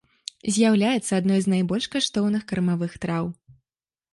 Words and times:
З'яўляецца 0.53 1.11
адной 1.21 1.39
з 1.47 1.51
найбольш 1.53 1.85
каштоўных 1.97 2.49
кармавых 2.53 2.91
траў. 3.05 3.25